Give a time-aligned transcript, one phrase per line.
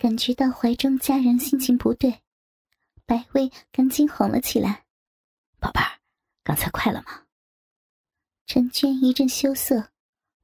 [0.00, 2.22] 感觉到怀中家人心情不对，
[3.04, 4.86] 白薇赶紧哄了起来
[5.60, 6.00] ：“宝贝儿，
[6.42, 7.26] 刚才快了吗？”
[8.48, 9.90] 陈娟一阵羞涩，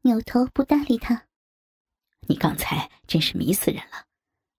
[0.02, 1.28] 扭头不搭理他。
[2.28, 4.04] “你刚才真是迷死人了，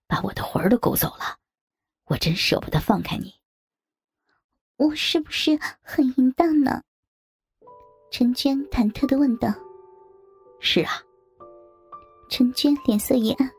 [0.08, 1.38] 把我的魂儿都勾走了，
[2.06, 3.36] 我真舍不得放开你。”
[4.78, 6.82] 我是不是很淫荡呢？
[8.12, 9.54] 陈娟忐忑的问道。
[10.60, 11.04] 是啊。
[12.32, 13.57] 陈娟脸色一暗。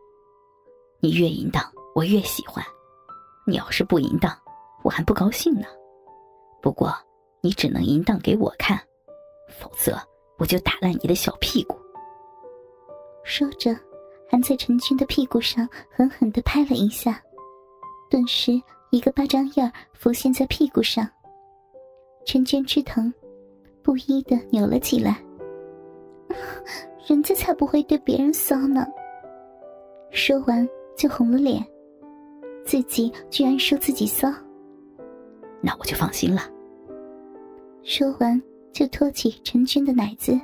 [1.00, 1.62] 你越淫荡，
[1.94, 2.64] 我越喜欢。
[3.46, 4.36] 你要是不淫荡，
[4.82, 5.66] 我还不高兴呢。
[6.60, 6.92] 不过，
[7.40, 8.78] 你只能淫荡给我看，
[9.48, 9.98] 否则
[10.38, 11.78] 我就打烂你的小屁股。
[13.22, 13.74] 说着，
[14.28, 17.22] 还在陈娟的屁股上狠狠的拍了一下，
[18.10, 18.60] 顿时。
[18.90, 21.06] 一个巴掌印浮现在屁股上，
[22.24, 23.12] 陈娟吃疼，
[23.82, 25.22] 不依的扭了起来。
[27.06, 28.86] 人家才不会对别人骚呢。
[30.10, 30.66] 说完
[30.98, 31.64] 就红了脸，
[32.64, 34.28] 自己居然说自己骚，
[35.60, 36.42] 那我就放心了。
[37.84, 40.36] 说完就托起陈娟的奶子，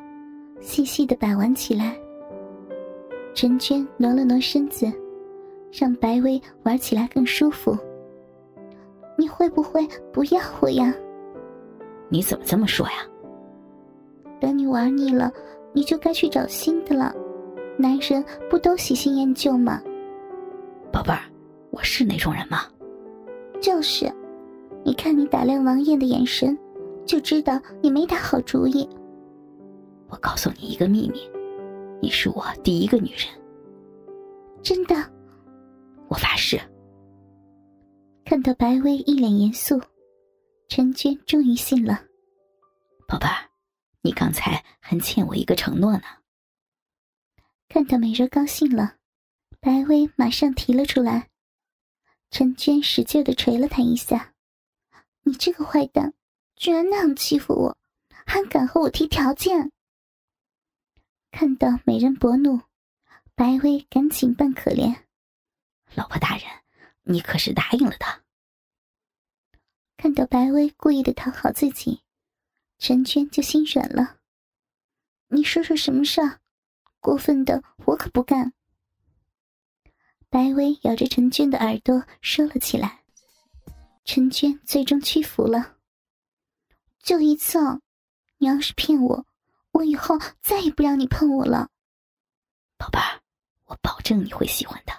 [0.61, 1.97] 细细的把玩起来。
[3.35, 4.87] 陈娟挪了挪身子，
[5.73, 7.77] 让白薇玩起来更舒服。
[9.19, 10.95] 你会不会不要我呀？
[12.09, 12.95] 你怎么这么说呀？
[14.41, 15.33] 等你玩腻了，
[15.73, 17.13] 你就该去找新的了。
[17.77, 19.83] 男人不都喜新厌旧吗？
[20.95, 21.25] 宝贝儿，
[21.73, 22.71] 我是那种人吗？
[23.61, 24.09] 就是，
[24.85, 26.57] 你看你打量王爷的眼神，
[27.05, 28.89] 就知道你没打好主意。
[30.07, 31.29] 我告诉你一个秘密，
[32.01, 33.27] 你是我第一个女人。
[34.63, 34.95] 真的？
[36.07, 36.61] 我发誓。
[38.25, 39.83] 看到白薇一脸严肃，
[40.69, 42.01] 陈娟终于信了。
[43.09, 43.51] 宝贝儿，
[44.01, 46.05] 你刚才还欠我一个承诺呢。
[47.69, 48.95] 看到美人高兴了，
[49.65, 51.31] 白薇马上提了出来。
[52.31, 54.35] 陈娟使劲的捶了他一下
[55.25, 56.13] ：“你这个坏蛋，
[56.55, 57.79] 居然那样欺负我，
[58.27, 59.73] 还敢和我提条件！”
[61.33, 62.61] 看到美人薄怒，
[63.35, 65.05] 白薇赶紧扮可怜
[65.97, 66.45] ：“老婆大人。”
[67.05, 68.23] 你可是答应了的。
[69.97, 72.03] 看到白薇故意的讨好自己，
[72.77, 74.19] 陈娟就心软了。
[75.29, 76.41] 你说说什么事儿？
[77.01, 78.53] 过分的我可不干。
[80.35, 83.05] 白薇咬着陈娟的耳朵说了起来。
[84.05, 85.77] 陈娟最终屈服了。
[86.99, 87.57] 就一次，
[88.39, 89.25] 你要是骗我，
[89.71, 91.71] 我以后再也不让你碰我了。
[92.77, 93.23] 宝贝儿，
[93.67, 94.93] 我保证你会喜欢的。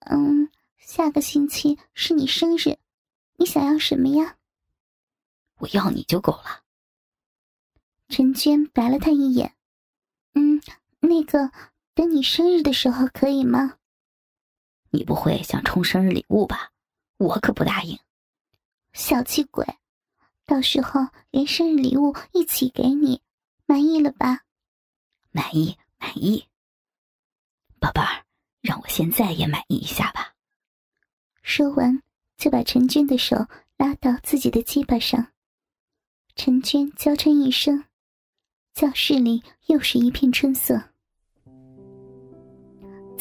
[0.00, 0.50] 嗯。
[0.80, 2.76] 下个星期是你生日，
[3.36, 4.38] 你想要什么呀？
[5.58, 6.64] 我要你就够了。
[8.08, 9.54] 陈娟白了他一眼，
[10.34, 10.60] 嗯，
[10.98, 11.52] 那个
[11.94, 13.78] 等你生日的时候可以吗？
[14.92, 16.70] 你不会想充生日礼物吧？
[17.16, 17.98] 我可不答应。
[18.92, 19.66] 小气鬼，
[20.44, 23.22] 到时候连生日礼物一起给你，
[23.64, 24.42] 满意了吧？
[25.30, 26.46] 满意，满意。
[27.80, 28.26] 宝贝儿，
[28.60, 30.34] 让我现在也满意一下吧。
[31.42, 32.02] 说完，
[32.36, 33.46] 就把陈娟的手
[33.78, 35.32] 拉到自己的鸡巴上。
[36.36, 37.86] 陈娟娇嗔一声，
[38.74, 40.91] 教室里又是一片春色。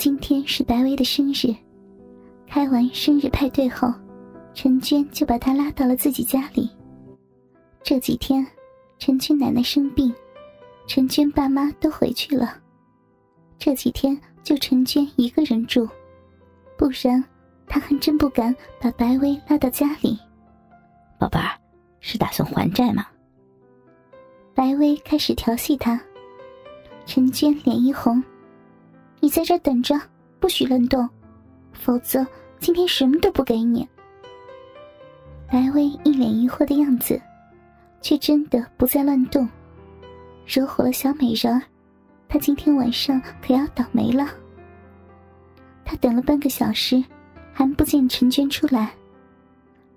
[0.02, 1.56] 今天是白薇的生日，
[2.48, 3.88] 开完生日派对后，
[4.52, 6.68] 陈娟就把她拉到了自己家里。
[7.84, 8.44] 这几天，
[8.98, 10.12] 陈娟奶奶生病，
[10.88, 12.58] 陈娟爸妈都回去了，
[13.60, 15.88] 这几天就陈娟一个人住，
[16.76, 17.24] 不然。
[17.68, 20.18] 她还真不敢把白薇拉到家里。
[21.20, 21.52] 宝贝儿，
[22.00, 23.06] 是打算还债吗？
[24.56, 26.02] 白薇开始调戏他。
[27.06, 28.22] 陈娟脸一红
[29.22, 29.96] ：“你在这等着，
[30.40, 31.08] 不许乱动，
[31.72, 32.28] 否则
[32.60, 33.88] 今天什么都不给你。”
[35.48, 37.22] 白薇一脸疑惑的样子，
[38.02, 39.48] 却真的不再乱动。
[40.46, 41.62] 惹火了小美人儿，
[42.28, 44.28] 她今天晚上可要倒霉了。
[45.86, 47.02] 她等了半个小时。
[47.54, 48.94] 还不见陈娟出来，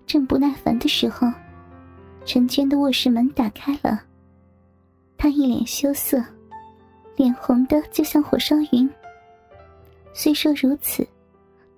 [0.06, 1.32] 正不耐烦的时候，
[2.26, 4.02] 陈娟的卧室门打开了。
[5.16, 6.22] 她一脸羞涩，
[7.16, 8.90] 脸红的就像火烧云。
[10.16, 11.06] 虽说如此，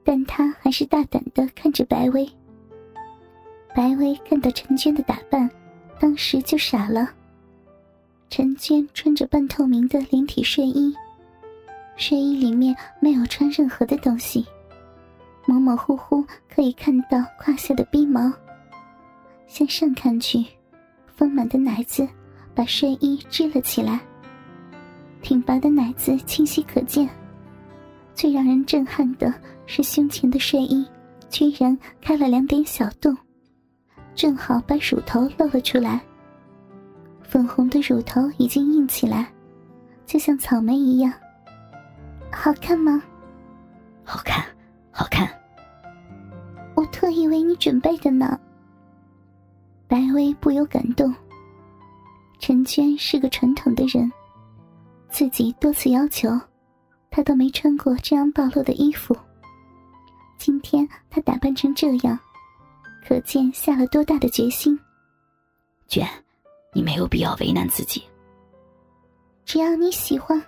[0.05, 2.29] 但她还是大胆的看着白薇。
[3.75, 5.50] 白薇看到陈娟的打扮，
[5.99, 7.11] 当时就傻了。
[8.29, 10.94] 陈娟穿着半透明的连体睡衣，
[11.97, 14.44] 睡衣里面没有穿任何的东西。
[15.47, 18.32] 模模糊糊可以看到胯下的逼毛，
[19.47, 20.44] 向上看去，
[21.15, 22.06] 丰满的奶子
[22.55, 24.00] 把睡衣支了起来。
[25.23, 27.09] 挺拔的奶子清晰可见，
[28.17, 29.33] 最让人震撼的
[29.67, 30.89] 是胸前的睡衣，
[31.29, 33.15] 居然开了两点小洞，
[34.15, 36.01] 正好把乳头露了出来。
[37.23, 39.31] 粉红的乳头已经硬起来，
[40.07, 41.13] 就像草莓一样。
[42.33, 43.03] 好看吗？
[44.03, 44.43] 好看，
[44.91, 45.29] 好看。
[46.75, 48.41] 我特意为你准备的呢。
[49.87, 51.15] 白薇不由感动。
[52.39, 54.11] 陈娟是个传统的人，
[55.11, 56.31] 自己多次要求，
[57.17, 59.17] 她都没穿过这样暴露的衣服。
[60.37, 62.19] 今天他打扮成这样，
[63.09, 64.79] 可见下了多大的决心。
[65.89, 66.07] 娟，
[66.75, 68.05] 你没有必要为难自己。
[69.47, 70.39] 只要你喜欢，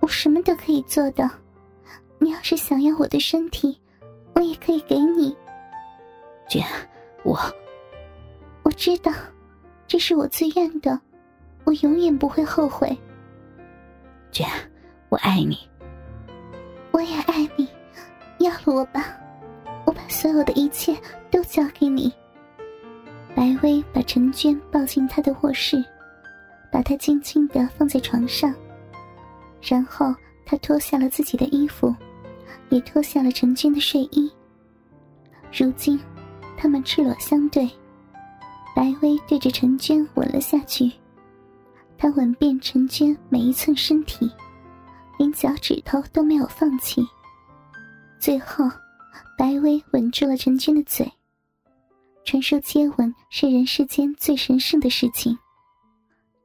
[0.00, 1.30] 我什么都可以做的。
[2.18, 3.78] 你要是想要我的身体，
[4.34, 5.36] 我也可以给你。
[6.48, 6.64] 娟，
[7.22, 7.38] 我
[8.62, 9.12] 我知道，
[9.86, 10.98] 这是我自愿的。
[11.64, 12.98] 我永远不会后悔，
[14.32, 14.48] 娟，
[15.10, 15.58] 我爱你。
[16.98, 17.68] 我也爱你，
[18.40, 19.16] 要了我吧，
[19.86, 20.98] 我把所有的一切
[21.30, 22.12] 都交给你。
[23.36, 25.80] 白薇把陈娟抱进她的卧室，
[26.72, 28.52] 把她轻轻的放在床上，
[29.62, 30.12] 然后
[30.44, 31.94] 她脱下了自己的衣服，
[32.68, 34.28] 也脱下了陈娟的睡衣。
[35.56, 36.00] 如今，
[36.56, 37.70] 他们赤裸相对，
[38.74, 40.90] 白薇对着陈娟吻了下去。
[41.96, 44.28] 她吻遍陈娟每一寸身体，
[45.18, 47.06] 连脚趾头都没有放弃。
[48.18, 48.64] 最后，
[49.36, 51.10] 白薇吻住了陈娟的嘴。
[52.24, 55.38] 传说接吻是人世间最神圣的事情。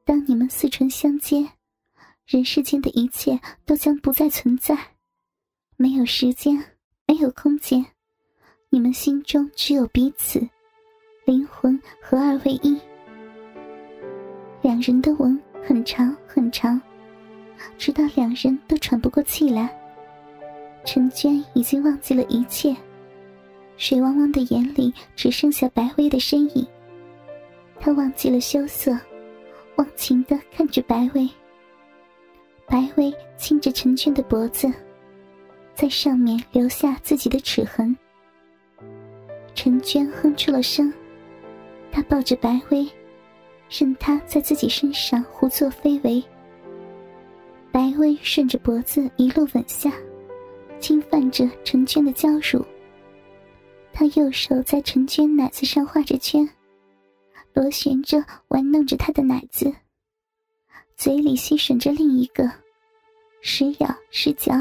[0.04, 1.46] 当你们四唇相接，
[2.26, 4.76] 人世间的一切都将不再存在，
[5.76, 6.56] 没有时间，
[7.06, 7.84] 没有空间，
[8.70, 10.40] 你们心中只有彼此，
[11.26, 12.80] 灵魂合二为一。
[14.62, 16.80] 两人的吻很长很长，
[17.78, 19.68] 直到两人都喘不过气来。
[20.84, 22.76] 陈娟已经忘记了一切，
[23.76, 26.66] 水汪汪的眼里只剩下白薇的身影。
[27.80, 28.98] 她忘记了羞涩，
[29.76, 31.28] 忘情的看着白薇。
[32.66, 34.72] 白薇亲着陈娟的脖子，
[35.74, 37.96] 在上面留下自己的齿痕。
[39.54, 40.92] 陈娟哼出了声，
[41.90, 42.88] 她抱着白薇。
[43.70, 46.22] 任他在自己身上胡作非为。
[47.74, 49.92] 白薇顺着脖子一路吻下，
[50.78, 52.64] 侵犯着陈娟的娇乳。
[53.92, 56.48] 他右手在陈娟奶子上画着圈，
[57.52, 59.74] 螺旋着玩弄着她的奶子，
[60.96, 62.48] 嘴里吸吮着另一个，
[63.40, 64.54] 时咬时嚼，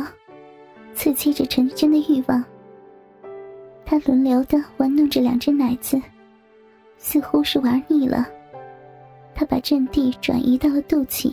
[0.96, 2.44] 刺激着陈娟的欲望。
[3.86, 6.02] 他轮流的玩弄着两只奶子，
[6.98, 8.28] 似乎是玩腻了。
[9.36, 11.32] 他把阵地转移到了肚脐，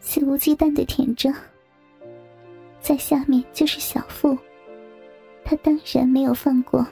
[0.00, 1.32] 肆无忌惮的舔着。
[2.80, 4.36] 在下面就是小腹，
[5.44, 6.84] 他当然没有放过。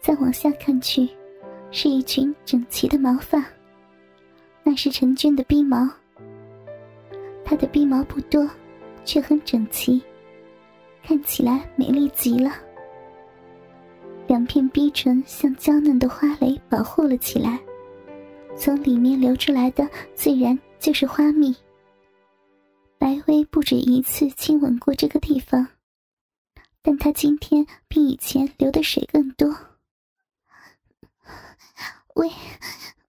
[0.00, 1.08] 再往下看去，
[1.70, 3.44] 是一群整齐的毛发，
[4.62, 5.88] 那是陈俊的逼毛。
[7.44, 8.48] 他的逼毛不多，
[9.04, 10.00] 却很整齐，
[11.02, 12.52] 看起来美丽极了。
[14.28, 17.58] 两片逼唇像娇嫩的花蕾，保护了起来。
[18.56, 21.54] 从里面流出来的自然就是花蜜。
[23.02, 25.66] 白薇不止一次亲吻过这个地方，
[26.82, 29.48] 但她今天比以前流的水更多。
[32.14, 32.30] 喂，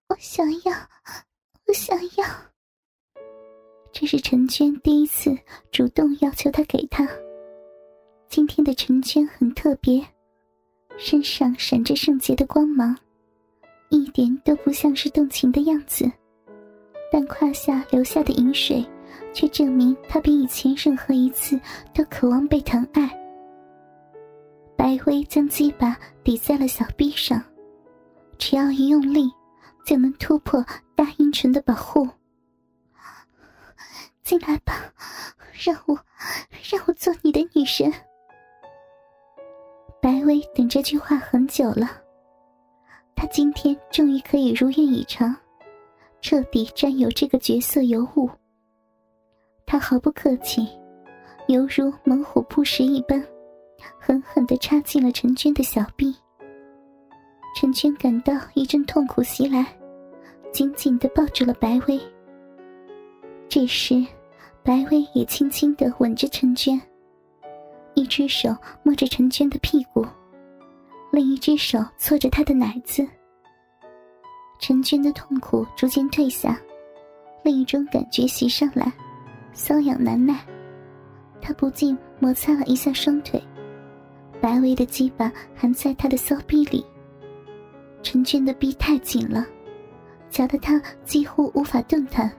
[0.09, 0.71] 我想要，
[1.67, 2.25] 我想要。
[3.91, 5.38] 这是陈娟第一次
[5.71, 7.07] 主动要求他给她。
[8.27, 10.03] 今天的陈娟很特别，
[10.97, 12.97] 身上闪着圣洁的光芒。
[13.89, 16.12] 一点都不像是动情的样子，
[17.12, 18.83] 但胯下流下的饮水，
[19.34, 21.60] 却证明他比以前任何一次
[21.93, 23.10] 都渴望被疼爱。
[24.75, 27.41] 白薇将鸡巴抵在了小臂上，
[28.38, 29.32] 只要一用力，
[29.86, 30.63] 就能突破
[30.96, 32.08] 大阴唇的保护。
[34.24, 34.74] 进来吧，
[35.53, 35.98] 让我，
[36.70, 37.91] 让我做你的女神。
[40.01, 41.89] 白薇等这句话很久了。
[43.15, 45.34] 她今天终于可以如愿以偿，
[46.20, 48.29] 彻底占有这个角色尤物。
[49.65, 50.67] 他毫不客气，
[51.48, 53.24] 犹如猛虎扑食一般，
[54.00, 56.15] 狠狠地插进了陈娟的小臂。
[57.55, 59.65] 陈娟感到一阵痛苦袭来，
[60.51, 62.00] 紧紧地抱住了白薇。
[63.50, 64.05] 这时，
[64.63, 66.79] 白薇也轻轻地吻着陈娟，
[67.93, 70.05] 一只手摸着陈娟的屁股。
[71.12, 73.08] 另一只手搓着她的奶子，
[74.58, 76.60] 陈娟的痛苦逐渐退下，
[77.43, 78.91] 另一种感觉袭上来，
[79.53, 80.39] 瘙痒难耐。
[81.41, 83.41] 他不禁摩擦了一下双腿，
[84.39, 86.86] 白薇的鸡巴含在他的骚逼里。
[88.01, 89.45] 陈娟的逼太紧了，
[90.29, 92.31] 夹得他几乎无法动弹。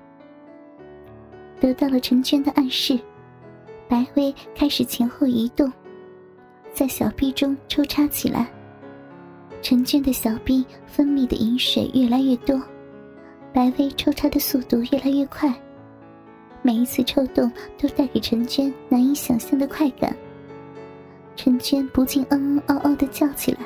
[1.61, 2.99] 得到了陈娟的暗示，
[3.89, 5.73] 白薇开始前后移动，
[6.73, 8.47] 在小臂中抽插起来。
[9.63, 12.61] 陈娟的小臂分泌的饮水越来越多，
[13.53, 15.55] 白薇抽插的速度越来越快。
[16.67, 20.17] 每一次抽动都带给陈娟难以想象的快感。
[21.37, 23.61] 陈娟不禁嗯嗯嗷嗷的叫起来。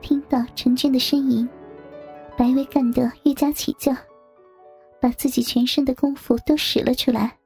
[0.00, 1.48] 听到陈娟的呻吟，
[2.38, 3.92] 白薇干得愈加起劲，
[5.00, 7.36] 把自己全身的功夫都使了出来。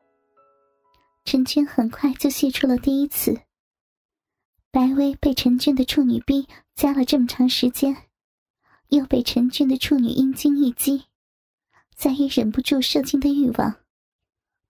[1.24, 3.34] 陈娟很快就泄出了第一次。
[4.70, 7.96] 白薇被陈娟的处女逼夹了这么长时间，
[8.88, 11.04] 又被陈娟的处女阴茎一击，
[11.96, 13.74] 再也忍不住射精的欲望，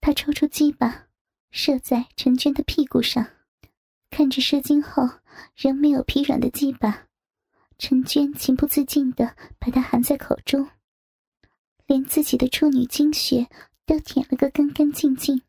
[0.06, 1.06] 他抽出鸡巴，
[1.50, 3.26] 射在陈娟的屁股上，
[4.10, 5.08] 看着射精后
[5.56, 7.06] 仍没有疲软的鸡巴，
[7.78, 10.68] 陈娟情不自禁地把它含在口中，
[11.86, 13.48] 连自己的处女精血
[13.86, 15.42] 都舔了个干干净净。